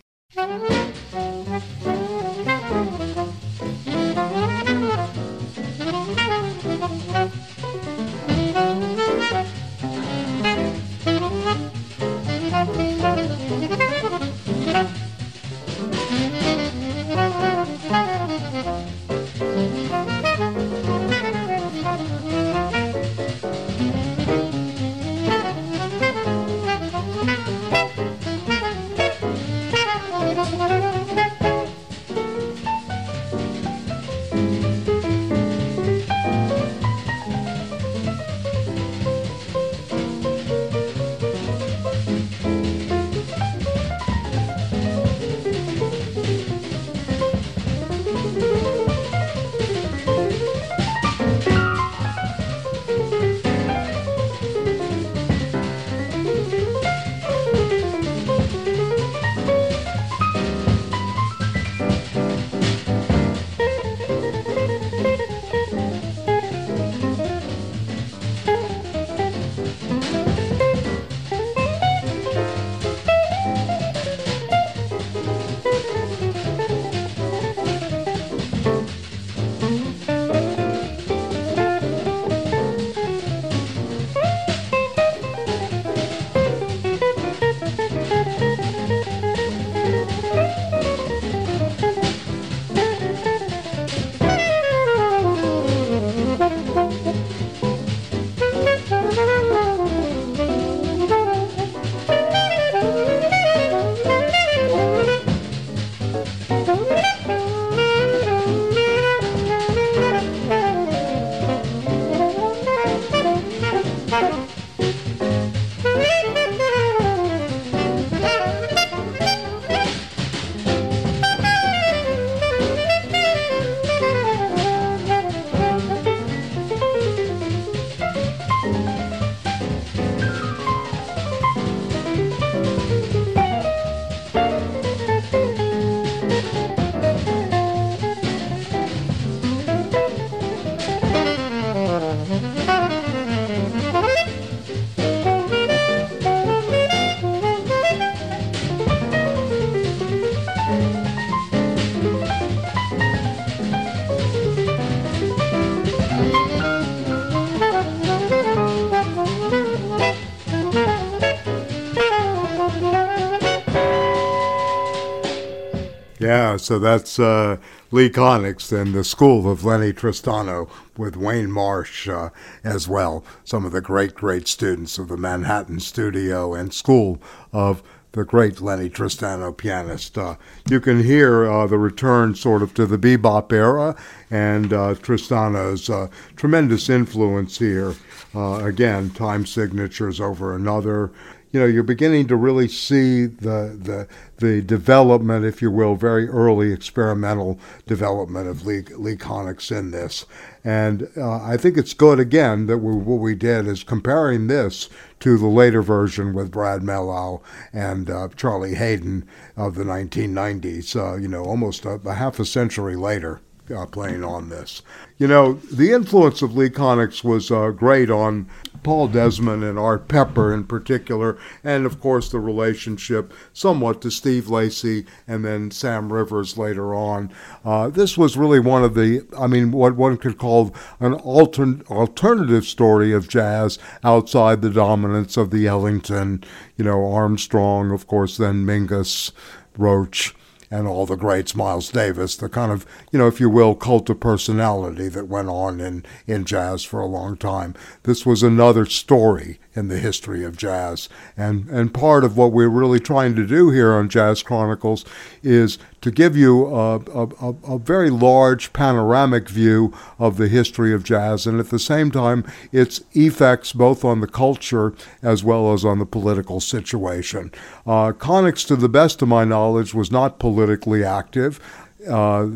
So 166.62 166.80
that's 166.80 167.20
uh, 167.20 167.58
Lee 167.92 168.10
Konitz 168.10 168.72
and 168.72 168.94
the 168.94 169.04
School 169.04 169.52
of 169.52 169.66
Lennie 169.66 169.94
Tristano 169.94 170.70
with 170.98 171.18
Warne 171.18 171.52
Marsh 171.52 172.08
uh, 172.08 172.30
as 172.64 172.88
well. 172.88 173.24
Some 173.44 173.66
of 173.66 173.72
the 173.72 173.82
great, 173.82 174.14
great 174.14 174.48
students 174.48 174.98
of 174.98 175.08
the 175.08 175.18
Manhattan 175.18 175.80
Studio 175.80 176.54
and 176.54 176.74
School 176.74 177.22
of 177.52 177.82
the 178.14 178.26
great 178.26 178.60
Lenny 178.62 178.90
Tristano 178.90 179.56
pianist. 179.56 180.18
Uh, 180.18 180.36
you 180.70 180.80
can 180.80 181.04
hear 181.04 181.50
uh, 181.50 181.66
the 181.66 181.78
return 181.78 182.36
sort 182.36 182.62
of 182.62 182.74
to 182.74 182.86
the 182.86 182.98
bebop 182.98 183.52
era 183.52 183.96
and 184.30 184.74
uh, 184.74 184.96
Tristano's 184.96 185.90
uh, 185.90 186.08
tremendous 186.36 186.90
influence 186.90 187.58
here. 187.58 187.96
Uh, 188.36 188.64
again, 188.66 189.10
time 189.12 189.46
signatures 189.46 190.20
over 190.20 190.56
another 190.56 191.12
you 191.52 191.60
know, 191.60 191.66
you're 191.66 191.84
beginning 191.84 192.28
to 192.28 192.36
really 192.36 192.68
see 192.68 193.26
the 193.26 193.78
the 193.82 194.08
the 194.42 194.62
development, 194.62 195.46
if 195.46 195.62
you 195.62 195.72
will, 195.72 195.96
very 195.96 196.28
early 196.28 196.74
experimental 196.74 197.58
development 197.88 198.50
of 198.50 198.66
Konitz 198.66 199.72
in 199.72 199.92
this. 199.92 200.26
And 200.64 201.08
uh, 201.16 201.42
I 201.42 201.56
think 201.56 201.78
it's 201.78 201.94
good, 201.94 202.20
again, 202.20 202.68
that 202.68 202.80
we, 202.80 202.94
what 202.94 203.22
we 203.22 203.34
did 203.34 203.68
is 203.68 203.84
comparing 203.84 204.48
this 204.48 204.90
to 205.22 205.38
the 205.38 205.48
later 205.48 205.82
version 205.82 206.34
with 206.34 206.52
Brad 206.52 206.82
Mehldau 206.82 207.42
and 207.72 208.10
uh, 208.10 208.28
Charlie 208.36 208.76
Haden 208.76 209.28
of 209.56 209.76
the 209.76 209.84
1990s, 209.84 210.96
uh, 210.96 211.16
you 211.16 211.28
know, 211.28 211.46
almost 211.46 211.86
a, 211.86 211.94
a 212.06 212.16
half 212.16 212.40
a 212.40 212.46
century 212.46 212.96
later 212.96 213.40
uh, 213.70 213.86
playing 213.86 214.24
on 214.24 214.50
this. 214.50 214.82
You 215.18 215.28
know, 215.28 215.54
the 215.54 215.92
influence 215.92 216.42
of 216.42 216.56
Lee 216.56 216.70
Konitz 216.70 217.24
was 217.24 217.52
uh, 217.52 217.70
great 217.70 218.10
on 218.10 218.48
Paul 218.84 219.08
Desmond 219.08 219.64
and 219.64 219.78
Art 219.78 220.08
Pepper 220.08 220.54
in 220.54 220.64
particular, 220.64 221.38
and 221.64 221.86
of 221.86 222.00
course 222.00 222.30
the 222.30 222.40
relationship 222.40 223.34
somewhat 223.54 224.02
to 224.02 224.12
Steve 224.12 224.50
Lacy 224.50 225.06
and 225.28 225.46
then 225.46 225.70
Sam 225.70 226.12
Rivers 226.12 226.58
later 226.58 226.96
on. 226.96 227.32
Uh, 227.64 227.90
this 227.90 228.18
was 228.18 228.38
really 228.38 228.60
one 228.60 228.84
of 228.84 228.96
the, 228.96 229.26
I 229.38 229.48
mean, 229.48 229.72
what 229.72 229.96
one 229.96 230.18
could 230.18 230.38
call 230.38 230.74
an 231.00 231.14
altern- 231.14 231.86
alternative 231.90 232.66
story 232.66 233.14
of 233.14 233.28
jazz 233.28 233.78
outside 234.04 234.62
the 234.62 234.70
dominance 234.72 235.38
of 235.38 235.52
the 235.52 235.68
Ellington, 235.68 236.44
you 236.78 236.86
know, 236.86 237.12
Armstrong, 237.14 237.92
of 237.92 238.08
course, 238.08 238.38
then 238.38 238.66
Mingus, 238.66 239.32
Roach 239.78 240.36
and 240.72 240.88
all 240.88 241.06
the 241.06 241.18
greats, 241.18 241.54
Miles 241.54 241.92
Davis, 241.92 242.38
the 242.38 242.50
kind 242.50 242.72
of, 242.72 242.86
you 243.12 243.20
know, 243.20 243.28
if 243.28 243.42
you 243.42 243.50
will, 243.50 243.76
cult 243.76 244.10
of 244.10 244.22
personality 244.22 245.10
that 245.10 245.28
went 245.28 245.50
on 245.50 245.82
in, 245.82 246.06
in 246.26 246.46
jazz 246.46 246.84
for 246.84 247.02
a 247.02 247.06
long 247.06 247.36
time. 247.36 247.76
This 248.04 248.26
was 248.26 248.42
another 248.42 248.86
story 248.86 249.60
in 249.74 249.88
the 249.88 250.00
history 250.00 250.44
of 250.44 250.58
jazz. 250.58 251.08
And, 251.38 251.70
and 251.70 251.94
part 251.94 252.24
of 252.24 252.38
what 252.38 252.52
we're 252.52 252.70
really 252.70 253.00
trying 253.00 253.36
to 253.36 253.46
do 253.46 253.70
here 253.70 253.94
on 253.94 254.10
Jazz 254.10 254.44
Chronicles 254.44 255.06
is 255.44 255.78
to 256.02 256.12
give 256.12 256.36
you 256.36 256.66
a, 256.68 256.98
a, 256.98 257.56
a, 257.64 257.78
very 257.78 258.10
large 258.10 258.74
panoramic 258.74 259.48
view 259.48 259.94
of 260.18 260.38
the 260.38 260.48
history 260.48 260.94
of 260.94 261.04
jazz, 261.04 261.46
and 261.46 261.60
at 261.60 261.70
the 261.70 261.80
same 261.80 262.10
time, 262.10 262.44
its 262.72 263.02
effects 263.14 263.72
both 263.72 264.04
on 264.04 264.20
the 264.20 264.28
culture 264.28 264.94
as 265.22 265.44
well 265.44 265.74
as 265.74 265.86
on 265.86 266.00
the 266.00 266.06
political 266.06 266.60
situation. 266.60 267.52
Uh, 267.86 268.12
Konitz, 268.14 268.66
to 268.68 268.76
the 268.76 268.90
best 268.90 269.22
of 269.22 269.28
my 269.28 269.46
knowledge, 269.46 269.94
was 269.94 270.12
not 270.12 270.40
politically 270.40 271.04
active 271.04 271.60
uh, 272.08 272.48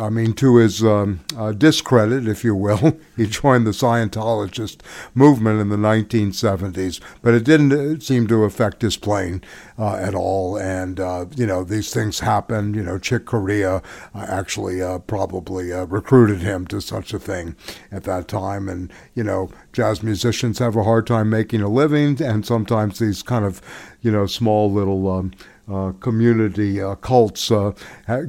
I 0.00 0.08
mean, 0.08 0.32
to 0.34 0.56
his 0.56 0.82
um, 0.82 1.20
uh, 1.36 1.52
discredit, 1.52 2.26
if 2.26 2.42
you 2.42 2.54
will, 2.54 2.98
he 3.16 3.26
joined 3.26 3.66
the 3.66 3.72
Scientologist 3.72 4.78
movement 5.14 5.60
in 5.60 5.68
the 5.68 5.76
1970s, 5.76 7.00
but 7.20 7.34
it 7.34 7.44
didn't 7.44 7.72
uh, 7.72 8.00
seem 8.00 8.26
to 8.28 8.44
affect 8.44 8.82
his 8.82 8.96
playing 8.96 9.42
uh, 9.78 9.96
at 9.96 10.14
all. 10.14 10.56
And, 10.56 10.98
uh, 11.00 11.26
you 11.36 11.46
know, 11.46 11.64
these 11.64 11.92
things 11.92 12.20
happen. 12.20 12.74
You 12.74 12.82
know, 12.82 12.98
Chick 12.98 13.26
Corea 13.26 13.82
uh, 14.14 14.26
actually 14.28 14.80
probably 15.06 15.70
recruited 15.70 16.40
him 16.40 16.66
to 16.68 16.80
such 16.80 17.12
a 17.12 17.18
thing 17.18 17.56
at 17.92 18.04
that 18.04 18.28
time. 18.28 18.68
And, 18.68 18.92
you 19.14 19.24
know, 19.24 19.50
jazz 19.72 20.02
musicians 20.02 20.58
have 20.58 20.76
a 20.76 20.84
hard 20.84 21.06
time 21.06 21.28
making 21.28 21.60
a 21.60 21.68
living, 21.68 22.22
and 22.22 22.46
sometimes 22.46 22.98
these 22.98 23.22
kind 23.22 23.44
of, 23.44 23.60
you 24.00 24.10
know, 24.10 24.26
small 24.26 24.72
little. 24.72 25.10
Um, 25.10 25.32
uh, 25.70 25.92
community 25.92 26.80
uh, 26.82 26.94
cults 26.96 27.50
uh, 27.50 27.72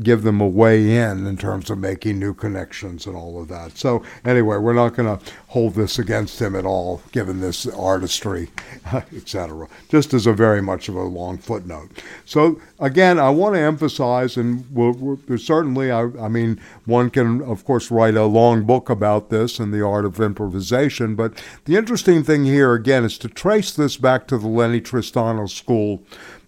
give 0.02 0.24
them 0.24 0.39
a 0.39 0.48
way 0.48 0.95
in 0.95 1.26
in 1.28 1.36
terms 1.36 1.69
of 1.69 1.78
making 1.78 2.17
new 2.17 2.34
connections 2.34 3.06
and 3.06 3.15
all 3.15 3.41
of 3.41 3.50
that. 3.50 3.78
So 3.78 4.04
anyway, 4.24 4.58
we're 4.58 4.74
not 4.74 4.95
going 4.95 5.17
to 5.17 5.26
hold 5.48 5.74
this 5.76 6.00
against 6.00 6.41
him 6.41 6.56
at 6.56 6.65
all, 6.65 7.02
given 7.12 7.41
this 7.41 7.67
artistry, 7.67 8.50
etc. 8.93 9.67
Just 9.89 10.13
as 10.13 10.28
a 10.28 10.34
very 10.34 10.62
much 10.62 10.88
of 10.88 10.95
a 10.95 11.04
long 11.04 11.38
footnote. 11.38 11.89
So 12.24 12.62
again, 12.80 13.19
I 13.19 13.30
want 13.32 13.56
to 13.56 13.60
emphasize, 13.60 14.38
and 14.38 14.65
we'll, 14.71 14.93
we'll, 14.93 15.38
certainly, 15.38 15.91
I, 15.91 16.04
I, 16.19 16.30
mean, 16.30 16.62
one 16.86 17.10
can 17.10 17.41
of 17.41 17.65
course 17.65 17.91
write 17.91 18.15
a 18.15 18.26
long 18.26 18.63
book 18.63 18.89
about 18.89 19.30
this 19.30 19.60
and 19.60 19.74
the 19.74 19.86
art 19.86 20.06
of 20.06 20.21
improvisation. 20.21 21.15
But 21.15 21.41
the 21.65 21.76
interesting 21.76 22.24
thing 22.24 22.45
here 22.45 22.74
again 22.74 23.04
is 23.04 23.17
to 23.19 23.28
trace 23.28 23.71
this 23.74 23.98
back 23.98 24.28
to 24.28 24.38
the 24.38 24.48
Lennie 24.48 24.82
Tristano 24.82 25.50
school 25.50 26.02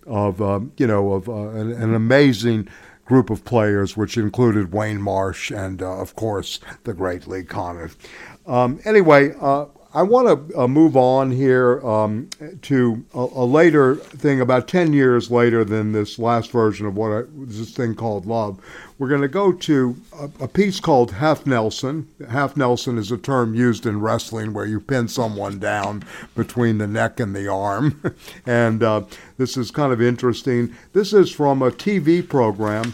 of 0.08 0.42
um, 0.42 0.72
you 0.78 0.88
know 0.88 1.14
of 1.14 1.30
uh, 1.30 1.50
an, 1.50 1.72
an, 1.72 1.94
amazing 1.94 2.68
group 3.06 3.30
of 3.30 3.44
players, 3.46 3.96
which 3.96 4.18
included 4.18 4.72
Warne 4.72 5.02
Marsh 5.02 5.52
and 5.52 5.82
uh, 5.82 6.00
of 6.00 6.16
course 6.16 6.60
the 6.84 6.94
great 6.94 7.28
Lee 7.28 7.44
Konitz. 7.44 7.96
Um, 8.46 8.80
anyway, 8.86 9.34
uh, 9.40 9.66
I 9.94 10.04
want 10.04 10.50
to 10.50 10.60
uh, 10.60 10.68
move 10.68 10.98
on 10.98 11.32
here 11.32 11.80
um, 11.88 12.30
to 12.64 13.06
a, 13.14 13.20
a, 13.20 13.46
later 13.46 13.96
thing, 13.96 14.42
about 14.42 14.68
10 14.68 14.92
years 14.92 15.32
later 15.32 15.64
than 15.64 15.94
this 15.94 16.20
last 16.20 16.52
version 16.52 16.86
of 16.86 16.96
what 16.96 17.12
I, 17.12 17.22
this 17.36 17.72
thing 17.72 17.96
called 17.96 18.26
Love. 18.26 18.60
We're 19.00 19.08
going 19.08 19.22
to 19.22 19.28
go 19.28 19.52
to 19.54 19.96
a, 20.14 20.30
a, 20.44 20.48
piece 20.48 20.80
called 20.80 21.12
Half 21.12 21.46
Nelson. 21.46 22.10
Half 22.30 22.58
Nelson 22.58 22.98
is 22.98 23.12
a 23.12 23.18
term 23.18 23.56
used 23.56 23.86
in 23.86 24.02
wrestling 24.02 24.54
where 24.54 24.66
you 24.66 24.82
pin 24.82 25.08
someone 25.08 25.58
down 25.58 26.04
between 26.36 26.80
the 26.80 26.88
neck 26.88 27.20
and 27.20 27.36
the 27.36 27.48
arm. 27.48 28.02
and 28.46 28.84
uh, 28.84 29.04
this 29.38 29.56
is 29.56 29.72
kind 29.72 29.94
of 29.94 30.02
interesting. 30.02 30.76
This 30.94 31.14
is 31.14 31.32
from 31.32 31.62
a 31.62 31.72
TV 31.72 32.28
program 32.28 32.94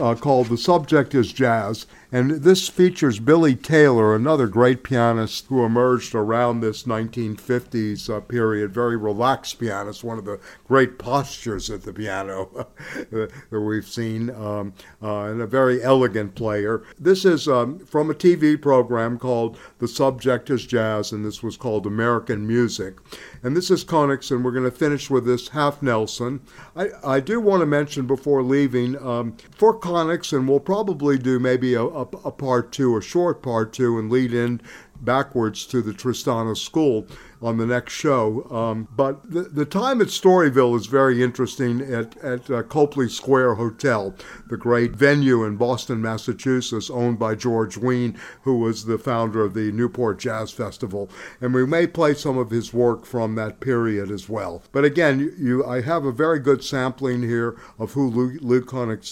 uh, 0.00 0.14
called 0.14 0.48
The 0.48 0.58
Subject 0.58 1.14
is 1.14 1.32
Jazz. 1.32 1.86
And 2.14 2.30
this 2.42 2.68
features 2.68 3.18
Billy 3.18 3.54
Taylor, 3.56 4.14
another 4.14 4.46
great 4.46 4.82
pianist 4.82 5.46
who 5.46 5.64
emerged 5.64 6.14
around 6.14 6.60
this 6.60 6.82
1950s 6.82 8.10
uh, 8.10 8.20
period, 8.20 8.70
very 8.70 8.98
relaxed 8.98 9.58
pianist, 9.58 10.04
one 10.04 10.18
of 10.18 10.26
the 10.26 10.38
great 10.68 10.98
postures 10.98 11.70
at 11.70 11.84
the 11.84 11.92
piano 11.92 12.66
that 13.10 13.32
we've 13.50 13.88
seen, 13.88 14.28
um, 14.28 14.74
uh, 15.02 15.22
and 15.22 15.40
a 15.40 15.46
very 15.46 15.82
elegant 15.82 16.34
player. 16.34 16.82
This 16.98 17.24
is 17.24 17.48
um, 17.48 17.78
from 17.78 18.10
a 18.10 18.14
TV 18.14 18.60
program 18.60 19.18
called 19.18 19.56
The 19.78 19.88
Subject 19.88 20.50
is 20.50 20.66
Jazz, 20.66 21.12
and 21.12 21.24
this 21.24 21.42
was 21.42 21.56
called 21.56 21.86
American 21.86 22.46
Music. 22.46 22.98
And 23.42 23.56
this 23.56 23.70
is 23.70 23.86
Konitz, 23.86 24.30
and 24.30 24.44
we're 24.44 24.52
going 24.52 24.70
to 24.70 24.70
finish 24.70 25.08
with 25.08 25.24
this 25.24 25.48
half 25.48 25.80
Nelson. 25.80 26.42
I, 26.76 26.90
I 27.02 27.20
do 27.20 27.40
want 27.40 27.62
to 27.62 27.66
mention 27.66 28.06
before 28.06 28.42
leaving, 28.42 29.02
um, 29.02 29.38
for 29.62 29.78
Konitz, 29.78 30.36
and 30.36 30.48
we'll 30.48 30.58
probably 30.58 31.16
do 31.16 31.38
maybe 31.38 31.74
a, 31.74 31.84
a 31.84 32.00
a, 32.00 32.32
part 32.32 32.72
two, 32.72 32.96
a 32.96 33.00
short 33.00 33.42
part 33.42 33.72
two, 33.72 33.96
and 33.96 34.10
lead 34.10 34.34
in 34.34 34.60
backwards 35.00 35.66
to 35.66 35.80
the 35.80 35.92
Tristano 35.92 36.56
School 36.56 37.06
on 37.42 37.58
the 37.58 37.66
next 37.66 37.92
show. 37.92 38.48
Um, 38.50 38.88
but 38.94 39.30
the, 39.30 39.42
the 39.42 39.64
time 39.64 40.00
at 40.00 40.08
Storyville 40.08 40.76
is 40.76 40.86
very 40.86 41.22
interesting 41.22 41.80
at, 41.80 42.16
at 42.18 42.50
uh, 42.50 42.62
Copley 42.62 43.08
Square 43.08 43.54
Hotel, 43.56 44.14
the 44.48 44.56
great 44.56 44.92
venue 44.92 45.44
in 45.44 45.56
Boston, 45.56 46.00
Massachusetts, 46.00 46.88
owned 46.88 47.18
by 47.18 47.34
George 47.34 47.76
Wein, 47.76 48.18
who 48.42 48.58
was 48.58 48.84
the 48.84 48.98
founder 48.98 49.44
of 49.44 49.54
the 49.54 49.72
Newport 49.72 50.18
Jazz 50.18 50.52
Festival. 50.52 51.10
And 51.40 51.52
we 51.52 51.66
may 51.66 51.86
play 51.86 52.14
some 52.14 52.38
of 52.38 52.50
his 52.50 52.72
work 52.72 53.04
from 53.04 53.34
that 53.34 53.60
period 53.60 54.10
as 54.10 54.28
well. 54.28 54.62
But 54.72 54.84
again, 54.84 55.20
you, 55.20 55.34
you 55.38 55.66
I 55.66 55.80
have 55.80 56.04
a 56.04 56.12
very 56.12 56.38
good 56.38 56.62
sampling 56.62 57.22
here 57.22 57.56
of 57.78 57.92
who 57.92 58.08
Lou, 58.08 58.38
Lou 58.40 58.62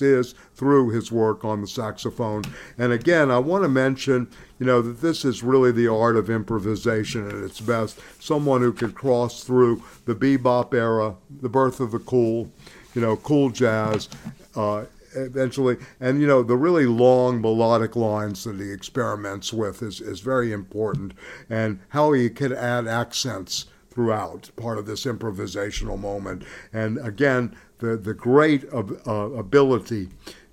is 0.00 0.34
through 0.54 0.90
his 0.90 1.10
work 1.10 1.44
on 1.44 1.60
the 1.60 1.66
saxophone. 1.66 2.42
And 2.78 2.92
again, 2.92 3.30
I 3.30 3.38
want 3.38 3.64
to 3.64 3.68
mention, 3.68 4.28
you 4.58 4.66
know, 4.66 4.82
that 4.82 5.00
this 5.00 5.24
is 5.24 5.42
really 5.42 5.72
the 5.72 5.88
art 5.88 6.16
of 6.16 6.30
improvisation 6.30 7.26
at 7.26 7.34
its 7.34 7.60
best. 7.60 7.98
Someone 8.20 8.60
who 8.60 8.72
could 8.72 8.94
cross 8.94 9.42
through 9.42 9.82
the 10.04 10.14
bebop 10.14 10.72
era, 10.74 11.16
the 11.40 11.48
birth 11.48 11.80
of 11.80 11.90
the 11.90 11.98
cool, 11.98 12.52
you 12.94 13.00
know, 13.00 13.16
cool 13.16 13.50
jazz, 13.50 14.08
uh, 14.54 14.84
eventually, 15.14 15.76
and 15.98 16.20
you 16.20 16.26
know, 16.26 16.42
the 16.42 16.56
really 16.56 16.86
long 16.86 17.40
melodic 17.40 17.96
lines 17.96 18.44
that 18.44 18.60
he 18.60 18.70
experiments 18.70 19.52
with 19.52 19.82
is, 19.82 20.00
is 20.00 20.20
very 20.20 20.52
important, 20.52 21.12
and 21.48 21.80
how 21.88 22.12
he 22.12 22.30
can 22.30 22.52
add 22.52 22.86
accents 22.86 23.66
throughout 23.90 24.50
part 24.56 24.78
of 24.78 24.86
this 24.86 25.04
improvisational 25.04 25.98
moment. 25.98 26.44
And 26.72 26.98
again, 26.98 27.56
the, 27.78 27.96
the 27.96 28.14
great 28.14 28.64
uh, 28.72 29.10
ability 29.10 30.10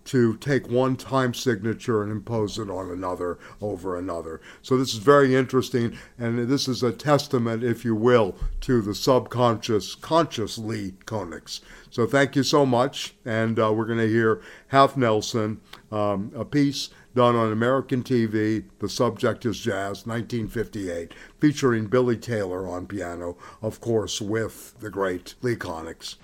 to 0.07 0.37
take 0.37 0.69
one 0.69 0.95
time 0.95 1.33
signature 1.33 2.01
and 2.01 2.11
impose 2.11 2.57
it 2.57 2.69
on 2.69 2.89
another 2.89 3.37
over 3.61 3.97
another. 3.97 4.41
So 4.61 4.77
this 4.77 4.93
is 4.93 4.99
very 4.99 5.35
interesting, 5.35 5.97
and 6.17 6.49
this 6.49 6.67
is 6.67 6.81
a 6.81 6.91
testament, 6.91 7.63
if 7.63 7.83
you 7.83 7.95
will, 7.95 8.35
to 8.61 8.81
the 8.81 8.95
subconscious, 8.95 9.95
conscious 9.95 10.57
Lee 10.57 10.93
Konitz. 11.05 11.59
So 11.89 12.05
thank 12.05 12.35
you 12.35 12.43
so 12.43 12.65
much, 12.65 13.15
and 13.25 13.59
uh, 13.59 13.71
we're 13.73 13.85
going 13.85 13.99
to 13.99 14.07
hear 14.07 14.41
Half 14.67 14.97
Nelson, 14.97 15.59
um, 15.91 16.31
a 16.35 16.45
piece 16.45 16.89
done 17.15 17.35
on 17.35 17.51
American 17.51 18.03
TV. 18.03 18.63
The 18.79 18.87
subject 18.87 19.45
is 19.45 19.59
jazz, 19.59 20.05
1958, 20.05 21.13
featuring 21.39 21.87
Billy 21.87 22.15
Taylor 22.15 22.67
on 22.67 22.87
piano, 22.87 23.37
of 23.61 23.81
course, 23.81 24.21
with 24.21 24.79
the 24.79 24.89
great 24.89 25.35
Lee 25.41 25.55
Konitz. 25.55 26.15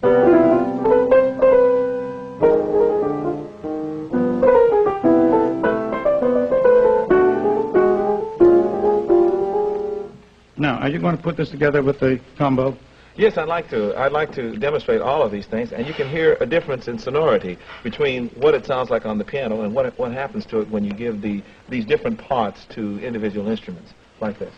Are 10.84 10.89
you 10.89 11.00
going 11.00 11.15
to 11.15 11.24
put 11.24 11.38
this 11.38 11.50
together 11.50 11.82
with 11.82 11.98
the 12.02 12.19
combo? 12.38 12.78
Yes, 13.15 13.38
I'd 13.38 13.48
like 13.48 13.69
to. 13.69 13.98
I'd 13.98 14.12
like 14.12 14.34
to 14.34 14.58
demonstrate 14.58 15.00
all 15.00 15.24
of 15.24 15.32
these 15.32 15.46
things, 15.46 15.72
and 15.72 15.88
you 15.88 15.93
can 15.93 16.10
hear 16.10 16.36
a 16.41 16.46
difference 16.46 16.89
in 16.89 17.00
sonority 17.00 17.58
between 17.84 18.28
what 18.32 18.54
it 18.54 18.65
sounds 18.65 18.89
like 18.89 19.06
on 19.06 19.17
the 19.17 19.24
piano 19.24 19.62
and 19.62 19.74
what, 19.74 19.86
it, 19.86 19.93
what 19.98 20.12
happens 20.12 20.46
to 20.48 20.60
it 20.60 20.69
when 20.69 20.84
you 20.84 20.91
give 20.91 21.22
the, 21.22 21.41
these 21.69 21.86
different 21.86 22.19
parts 22.19 22.65
to 22.72 23.00
individual 23.00 23.48
instruments, 23.48 23.93
like 24.19 24.38
this. 24.39 24.54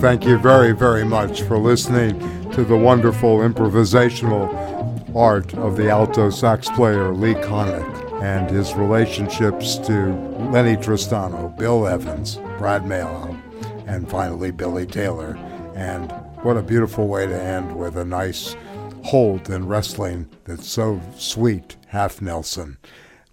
Thank 0.00 0.24
you 0.24 0.38
very, 0.38 0.72
very 0.72 1.04
much 1.04 1.42
for 1.42 1.56
listening 1.56 2.18
to 2.50 2.64
the 2.64 2.76
wonderful 2.76 3.38
improvisational 3.38 4.52
art 5.16 5.54
of 5.54 5.76
the 5.76 5.88
alto 5.88 6.30
sax 6.30 6.68
player 6.70 7.12
Lee 7.12 7.34
Konitz 7.34 8.22
and 8.22 8.50
his 8.50 8.74
relationships 8.74 9.76
to 9.78 10.14
Lennie 10.50 10.76
Tristano, 10.76 11.56
Bill 11.56 11.86
Evans, 11.86 12.36
Brad 12.58 12.82
Mehldau, 12.82 13.40
and 13.86 14.08
finally 14.08 14.50
Billy 14.50 14.86
Taylor. 14.86 15.36
And 15.74 16.12
what 16.42 16.56
a 16.56 16.62
beautiful 16.62 17.08
way 17.08 17.26
to 17.26 17.42
end 17.42 17.76
with 17.76 17.96
a 17.96 18.04
nice 18.04 18.56
hold 19.04 19.50
in 19.50 19.66
wrestling 19.66 20.28
that's 20.44 20.68
so 20.68 21.00
sweet, 21.16 21.76
half 21.88 22.20
Nelson. 22.20 22.78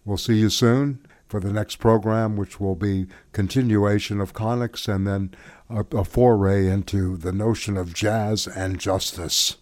We'll 0.06 0.18
see 0.18 0.36
you 0.36 0.50
soon 0.50 1.06
for 1.28 1.40
the 1.40 1.54
next 1.54 1.78
program, 1.78 2.36
which 2.36 2.60
will 2.60 2.76
be 2.76 3.08
continuation 3.32 4.20
of 4.20 4.34
Konitz 4.34 4.94
and 4.94 5.08
then 5.08 5.34
a, 5.72 5.98
a 5.98 6.04
foray 6.04 6.68
into 6.68 7.18
the 7.18 7.32
notion 7.32 7.78
of 7.78 7.94
jazz 7.94 8.48
and 8.48 8.80
justice 8.80 9.58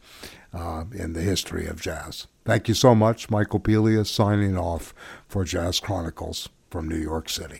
uh, 0.53 0.85
in 0.91 1.13
the 1.13 1.21
history 1.21 1.67
of 1.67 1.81
jazz. 1.81 2.27
Thank 2.45 2.67
you 2.67 2.73
so 2.73 2.95
much. 2.95 3.29
Michael 3.29 3.59
Pelias 3.59 4.09
signing 4.09 4.57
off 4.57 4.93
for 5.27 5.43
Jazz 5.43 5.79
Chronicles 5.79 6.49
from 6.69 6.87
New 6.87 6.97
York 6.97 7.29
City. 7.29 7.59